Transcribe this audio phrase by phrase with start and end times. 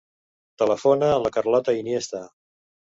[0.61, 2.27] Telefona a la Carlota Iniesta.